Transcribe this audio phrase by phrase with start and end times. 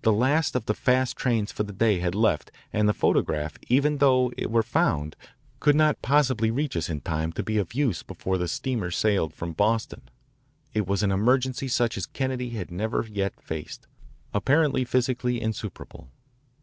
[0.00, 3.98] The last of the fast trains for the day had left and the photograph, even
[3.98, 5.14] though it were found,
[5.60, 9.34] could not possibly reach us in time to be of use before the steamer sailed
[9.34, 10.08] from Brooklyn.
[10.72, 13.86] It was an emergency such as Kennedy had never yet faced,
[14.32, 16.08] apparently physically insuperable.